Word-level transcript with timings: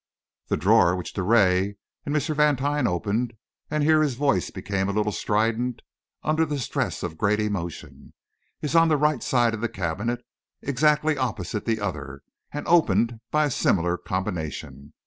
The 0.47 0.57
drawer 0.57 0.95
which 0.95 1.13
Drouet 1.13 1.75
and 2.07 2.15
M. 2.15 2.19
Vantine 2.19 2.87
opened," 2.87 3.33
and 3.69 3.83
here 3.83 4.01
his 4.01 4.15
voice 4.15 4.49
became 4.49 4.89
a 4.89 4.91
little 4.91 5.11
strident 5.11 5.83
under 6.23 6.43
the 6.43 6.57
stress 6.57 7.03
of 7.03 7.19
great 7.19 7.39
emotion, 7.39 8.13
"is 8.63 8.75
on 8.75 8.87
the 8.87 8.97
right 8.97 9.21
side 9.21 9.53
of 9.53 9.61
the 9.61 9.69
cabinet, 9.69 10.25
exactly 10.59 11.17
opposite 11.19 11.65
the 11.65 11.79
other, 11.79 12.23
and 12.51 12.67
opened 12.67 13.19
by 13.29 13.45
a 13.45 13.51
similar 13.51 13.95
combination. 13.95 14.93